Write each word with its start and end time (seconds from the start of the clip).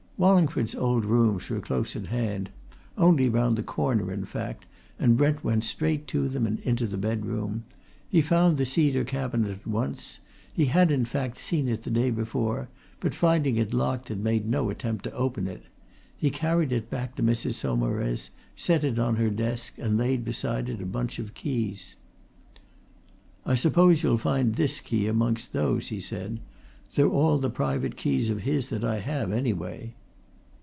Wallingford's 0.21 0.75
old 0.75 1.03
rooms 1.03 1.49
were 1.49 1.59
close 1.61 1.95
at 1.95 2.05
hand 2.05 2.51
only 2.95 3.27
round 3.27 3.57
the 3.57 3.63
corner, 3.63 4.13
in 4.13 4.23
fact 4.23 4.67
and 4.99 5.17
Brent 5.17 5.43
went 5.43 5.63
straight 5.63 6.05
to 6.09 6.29
them 6.29 6.45
and 6.45 6.59
into 6.59 6.85
the 6.85 6.95
bedroom. 6.99 7.63
He 8.07 8.21
found 8.21 8.57
the 8.57 8.65
cedar 8.67 9.03
cabinet 9.03 9.49
at 9.49 9.65
once; 9.65 10.19
he 10.53 10.65
had, 10.65 10.91
in 10.91 11.05
fact, 11.05 11.39
seen 11.39 11.67
it 11.67 11.81
the 11.81 11.89
day 11.89 12.11
before, 12.11 12.69
but 12.99 13.15
finding 13.15 13.57
it 13.57 13.73
locked 13.73 14.09
had 14.09 14.19
made 14.19 14.47
no 14.47 14.69
attempt 14.69 15.05
to 15.05 15.13
open 15.13 15.47
it. 15.47 15.63
He 16.15 16.29
carried 16.29 16.71
it 16.71 16.91
back 16.91 17.15
to 17.15 17.23
Mrs. 17.23 17.53
Saumarez, 17.55 18.29
set 18.55 18.83
it 18.83 18.99
on 18.99 19.15
her 19.15 19.31
desk, 19.31 19.73
and 19.79 19.97
laid 19.97 20.23
beside 20.23 20.69
it 20.69 20.83
a 20.83 20.85
bunch 20.85 21.17
of 21.17 21.33
keys. 21.33 21.95
"I 23.43 23.55
suppose 23.55 24.03
you'll 24.03 24.19
find 24.19 24.53
this 24.53 24.81
key 24.81 25.07
amongst 25.07 25.51
those," 25.53 25.87
he 25.87 25.99
said. 25.99 26.39
"They're 26.93 27.09
all 27.09 27.39
the 27.39 27.49
private 27.49 27.95
keys 27.97 28.29
of 28.29 28.41
his 28.43 28.69
that 28.69 28.83
I 28.83 28.99
have 28.99 29.31
anyway." 29.31 29.95